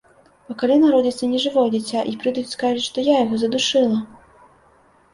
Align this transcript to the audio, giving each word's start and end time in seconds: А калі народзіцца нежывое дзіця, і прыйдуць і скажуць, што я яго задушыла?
А 0.53 0.55
калі 0.63 0.77
народзіцца 0.83 1.29
нежывое 1.35 1.67
дзіця, 1.77 2.01
і 2.13 2.17
прыйдуць 2.25 2.47
і 2.51 2.57
скажуць, 2.57 2.89
што 2.89 3.07
я 3.13 3.23
яго 3.25 3.35
задушыла? 3.47 3.97